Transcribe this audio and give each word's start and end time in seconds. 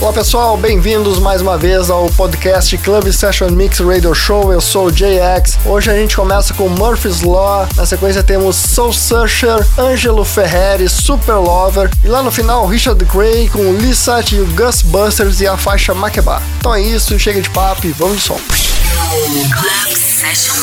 Olá 0.00 0.12
pessoal, 0.12 0.56
bem-vindos 0.56 1.18
mais 1.18 1.42
uma 1.42 1.58
vez 1.58 1.90
ao 1.90 2.08
podcast 2.10 2.78
Club 2.78 3.10
Session 3.10 3.50
Mix 3.50 3.80
Radio 3.80 4.14
Show. 4.14 4.52
Eu 4.52 4.60
sou 4.60 4.86
o 4.86 4.92
JX. 4.92 5.58
Hoje 5.66 5.90
a 5.90 5.94
gente 5.94 6.14
começa 6.14 6.54
com 6.54 6.68
Murphy's 6.68 7.22
Law. 7.22 7.66
Na 7.74 7.84
sequência 7.84 8.22
temos 8.22 8.54
Soul 8.54 8.92
Searcher, 8.92 9.58
Angelo 9.76 10.24
Ferreri, 10.24 10.88
Super 10.88 11.34
Lover. 11.34 11.90
E 12.04 12.06
lá 12.06 12.22
no 12.22 12.30
final, 12.30 12.64
Richard 12.68 13.04
Gray 13.06 13.48
com 13.48 13.72
Lisa 13.72 14.22
e 14.30 14.40
o 14.40 14.46
Gus 14.54 14.82
Busters 14.82 15.40
e 15.40 15.48
a 15.48 15.56
faixa 15.56 15.92
Makeba. 15.92 16.40
Então 16.60 16.72
é 16.72 16.80
isso, 16.80 17.18
chega 17.18 17.42
de 17.42 17.50
papo 17.50 17.84
e 17.84 17.90
vamos 17.90 18.18
de 18.18 18.22
som. 18.22 18.38
Club 18.38 19.96
Session 19.96 20.54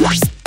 Mix. 0.00 0.37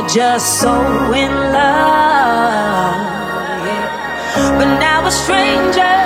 were 0.00 0.08
just 0.08 0.60
so 0.60 0.72
in 1.12 1.32
love. 1.32 2.96
Yeah. 3.66 4.58
But 4.58 4.78
now 4.78 5.02
we're 5.04 5.10
strangers. 5.10 5.99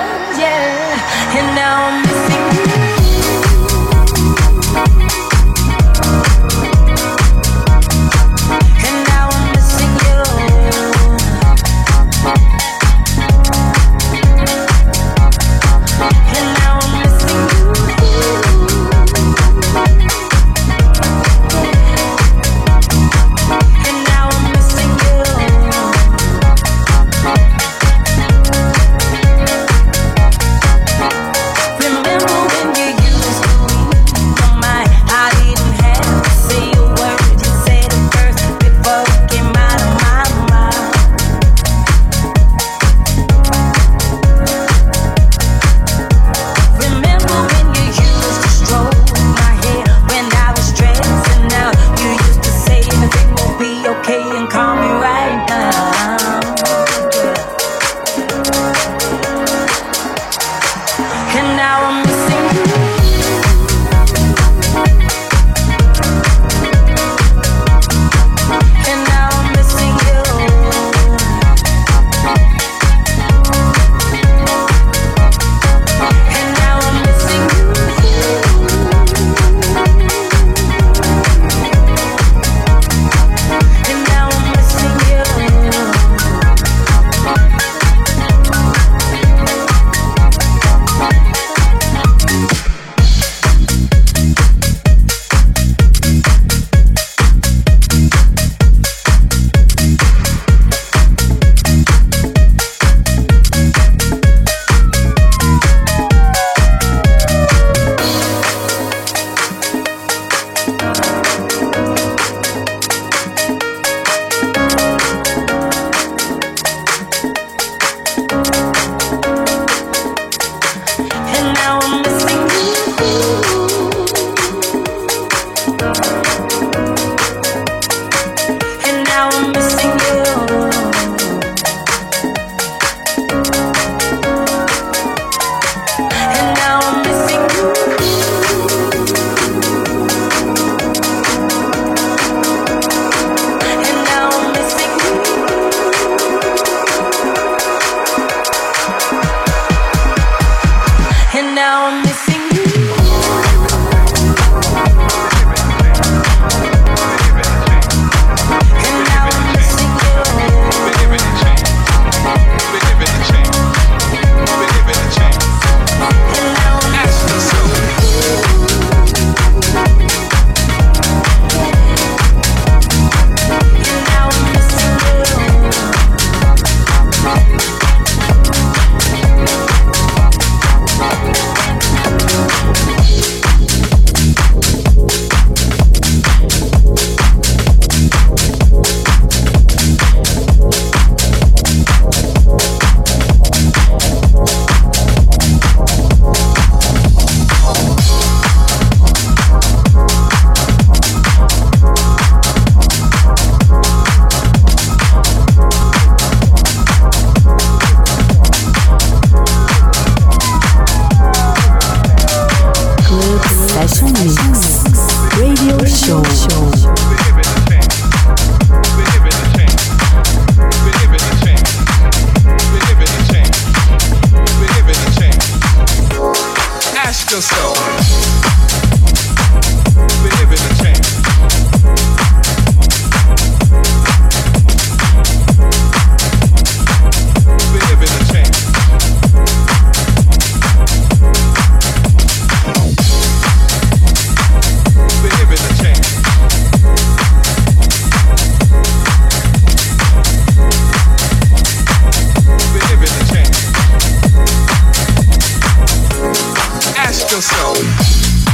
your 257.35 257.41
soul. 257.41 257.75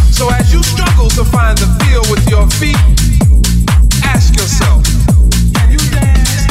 So 0.09 0.27
as 0.31 0.51
you 0.51 0.63
struggle 0.63 1.07
to 1.09 1.23
find 1.23 1.55
the 1.55 1.69
feel 1.85 2.01
with 2.09 2.27
your 2.27 2.49
feet, 2.57 2.81
ask 4.03 4.33
yourself, 4.33 4.83
can 5.53 5.69
you 5.69 5.77
dance? 5.93 6.47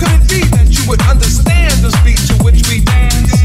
Could 0.00 0.08
it 0.08 0.24
be 0.26 0.40
that 0.56 0.68
you 0.72 0.88
would 0.88 1.02
understand 1.02 1.84
the 1.84 1.92
beat 2.02 2.16
to 2.28 2.44
which 2.44 2.66
we 2.66 2.80
dance? 2.80 3.44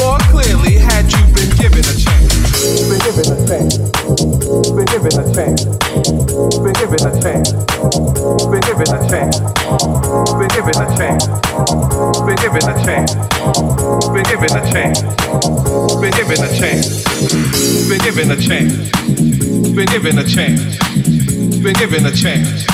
More 0.00 0.18
clearly 0.34 0.78
had 0.78 1.06
you 1.12 1.22
been 1.32 1.50
given 1.56 1.84
a 1.84 1.94
chance. 1.94 2.19
Been 2.60 3.00
given 3.00 3.24
a 3.24 3.36
chance. 3.48 3.78
Been 4.76 4.84
given 4.84 5.16
a 5.16 5.24
chance. 5.32 5.64
Been 6.60 6.76
given 6.76 7.00
a 7.00 7.20
chance. 7.22 7.52
Been 8.52 8.60
given 8.60 8.84
a 8.84 9.00
chance. 9.08 9.40
Been 10.36 10.48
given 10.52 10.76
a 10.76 10.88
chance. 10.92 11.24
Been 12.20 12.36
given 12.36 12.60
a 12.60 12.76
chance. 12.84 13.14
Been 14.12 14.24
given 14.28 14.52
a 14.52 14.64
chance. 14.68 15.00
Been 16.00 16.12
given 16.12 16.40
a 16.44 16.52
chance. 16.52 17.00
Been 17.88 17.96
given 18.04 18.28
a 18.28 18.36
chance. 18.36 18.90
Been 19.72 19.86
given 19.86 20.18
a 20.18 20.24
chance. 20.28 20.60
Been 21.64 21.74
given 21.76 22.04
a 22.04 22.12
chance. 22.12 22.66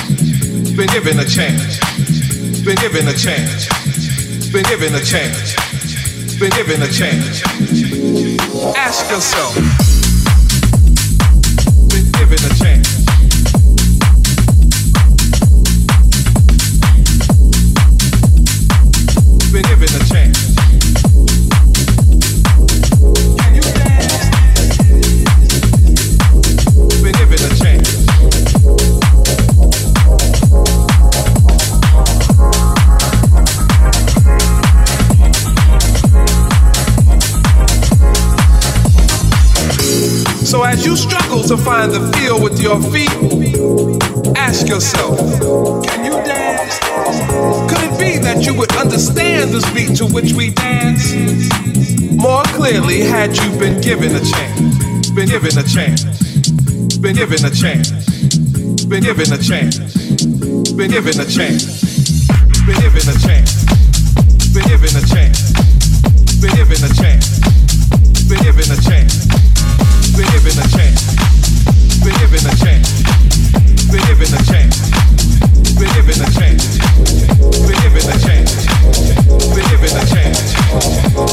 Been 0.76 0.86
given 0.90 1.18
a 1.20 1.24
chance. 1.24 1.62
Been 2.64 2.74
given 2.74 3.06
a 3.06 3.14
chance. 3.14 3.68
Been 4.50 4.64
given 4.64 4.94
a 4.96 5.00
chance. 5.00 5.54
Been 6.40 6.50
given 6.50 6.82
a 6.82 6.88
chance. 6.88 8.35
Ask 8.56 9.10
yourself. 9.10 9.54
Been 11.90 12.10
given 12.12 12.38
a 12.38 12.54
chance. 12.54 13.04
Been 19.52 19.62
given 19.62 19.88
a 19.94 20.04
chance. 20.06 20.25
you 40.86 40.94
struggle 40.94 41.42
to 41.42 41.56
find 41.56 41.90
the 41.90 41.98
feel 42.14 42.40
with 42.40 42.62
your 42.62 42.78
feet, 42.94 43.10
ask 44.36 44.68
yourself, 44.68 45.18
can 45.84 46.04
you 46.04 46.12
dance? 46.22 46.78
Could 47.66 47.82
it 47.82 47.99
be 47.99 48.18
that 48.22 48.46
you 48.46 48.54
would 48.54 48.70
understand 48.76 49.50
the 49.50 49.58
beat 49.75 49.99
to 49.99 50.06
which 50.06 50.32
we 50.34 50.50
dance 50.50 51.12
more 52.14 52.44
clearly 52.54 53.00
had 53.00 53.36
you 53.36 53.50
been 53.58 53.80
given 53.80 54.14
a 54.14 54.22
chance? 54.22 55.10
Been 55.10 55.28
given 55.28 55.58
a 55.58 55.66
chance. 55.66 56.06
Been 57.02 57.16
given 57.16 57.44
a 57.44 57.50
chance. 57.50 57.90
Been 58.86 59.02
given 59.02 59.32
a 59.34 59.38
chance. 59.42 59.82
Been 60.78 60.90
given 60.94 61.18
a 61.18 61.26
chance. 61.26 61.66
Been 62.62 62.78
given 62.78 63.10
a 63.10 63.18
chance. 63.18 63.50
Been 64.54 64.66
given 64.70 64.94
a 64.94 65.02
chance. 65.10 65.50
Been 66.38 66.54
given 66.54 66.78
a 66.78 66.90
chance. 66.94 67.26
Been 68.30 68.42
given 68.46 68.70
a 68.70 68.78
chance 68.86 69.35
we're 70.16 70.24
given 70.32 70.56
a 70.58 70.66
chance. 70.68 71.14
We're 72.02 72.16
given 72.16 72.40
a 72.40 72.56
chance. 72.56 73.04
We're 73.92 74.00
given 74.06 74.32
a 74.32 74.42
chance. 74.48 74.80
We're 75.76 75.92
given 75.92 76.22
a 76.24 76.30
chance. 76.32 76.78
We're 77.60 77.76
given 77.82 78.08
a 78.08 78.18
chance. 78.24 78.66
We're 79.52 79.68
given 79.68 79.92
a 79.94 80.06
chance. 80.06 81.25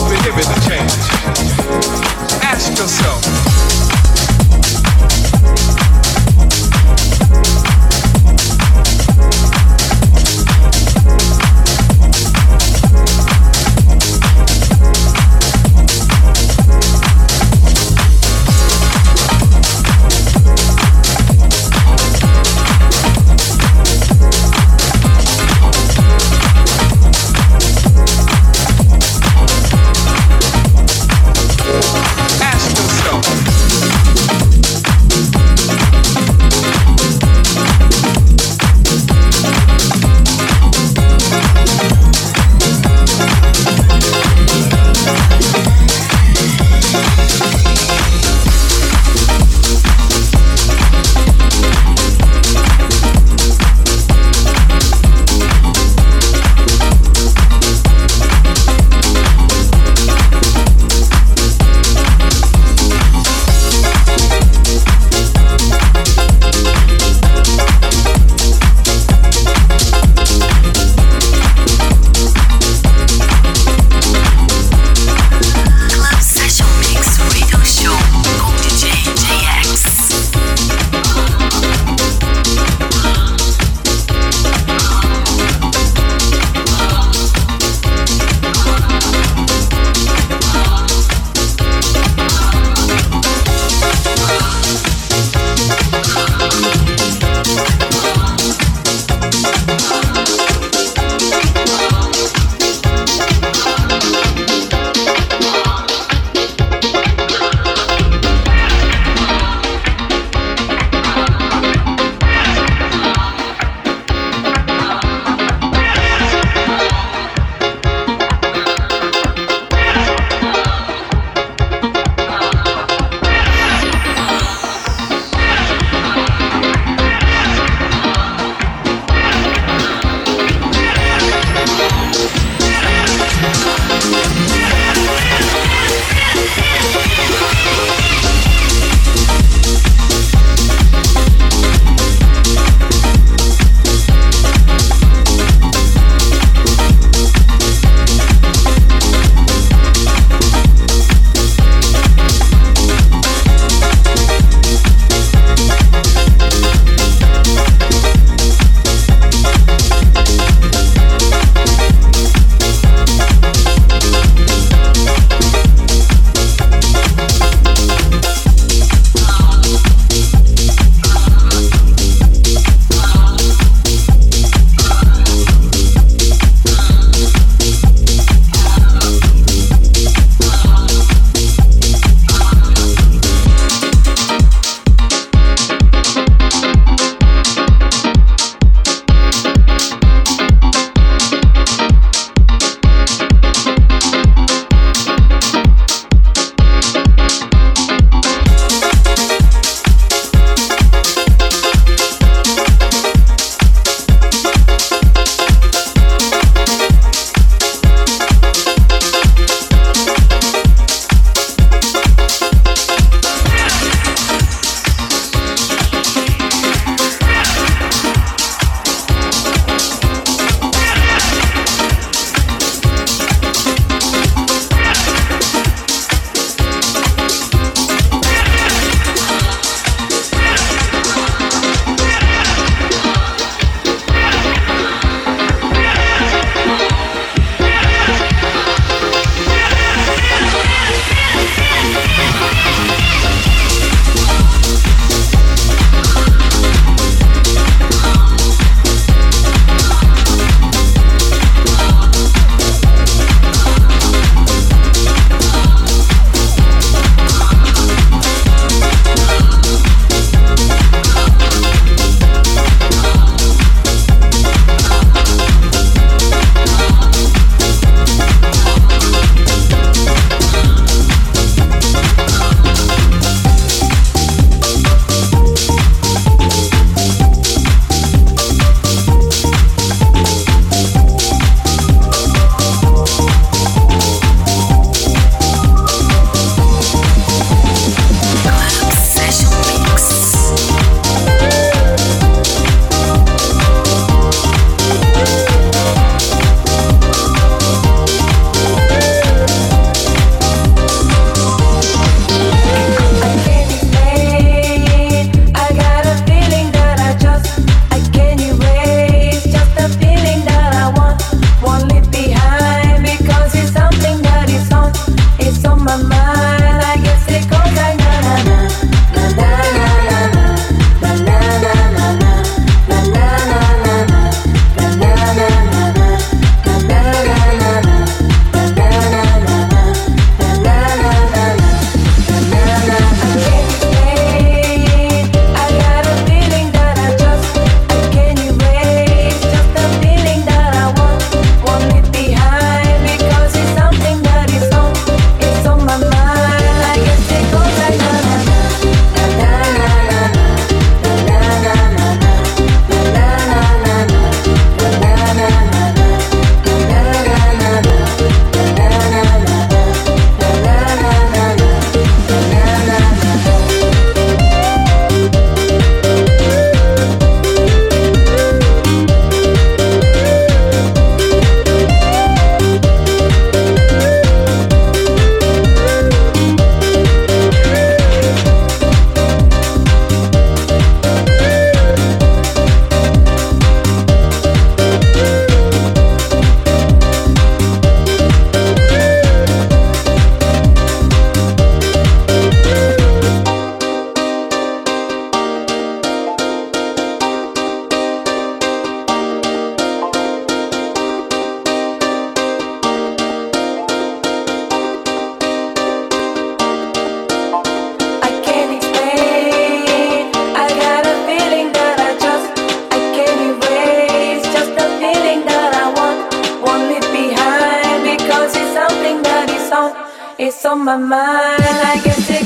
my 420.83 420.97
mind. 420.97 421.63
I 421.63 422.01
guess 422.03 422.29
it 422.29 422.42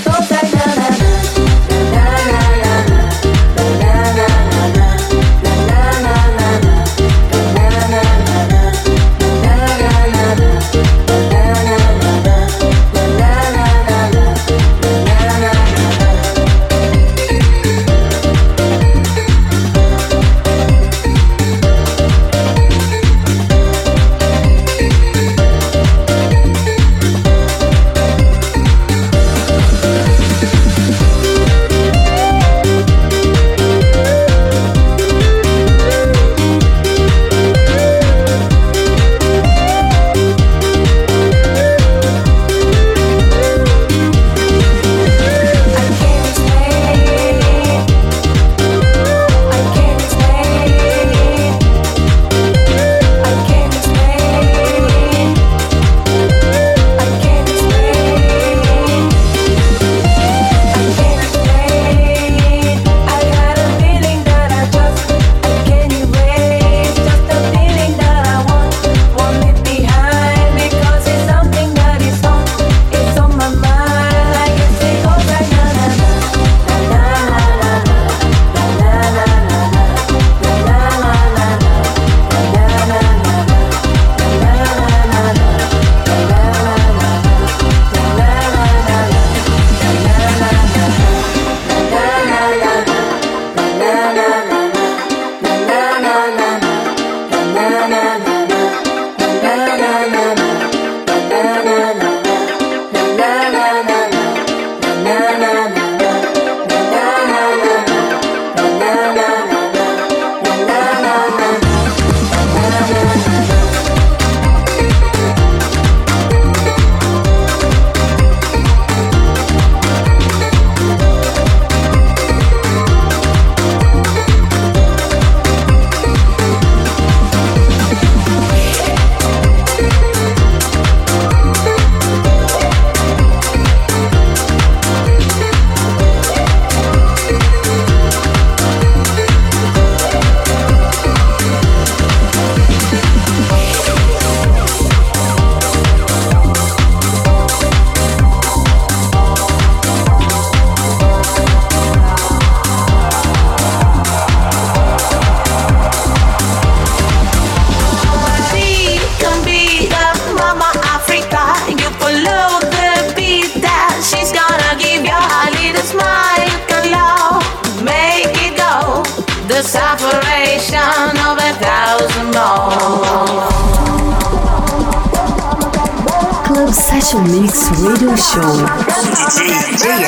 Special 177.07 177.39
Mix 177.39 177.69
Radio 177.79 178.13
Show. 178.17 178.67
DJ 179.15 180.07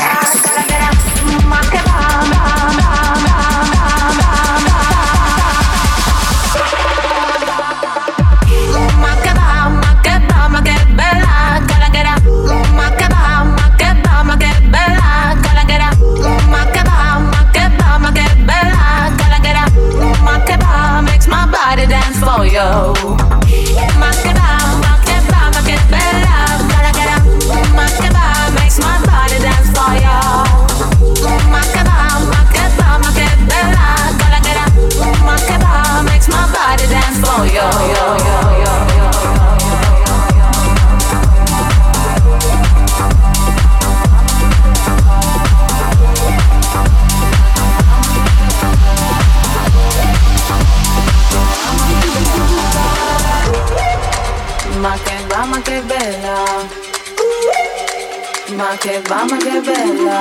Makeba, 58.69 59.25
ma 59.27 59.38
che 59.38 59.62
bella. 59.62 60.19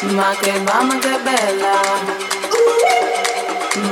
Makeba, 0.00 0.82
ma 0.84 0.98
che 0.98 1.18
bella. 1.22 1.74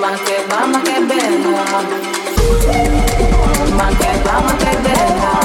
Ma 0.01 0.11
che 0.25 0.45
va, 0.49 0.65
ma 0.65 0.81
che 0.81 0.99
bella. 1.03 1.63
Ma 3.77 3.89
che 3.99 4.21
va, 4.23 4.41
ma 4.41 4.57
che 4.57 4.77
bella. 4.79 5.44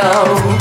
Dance 0.00 0.59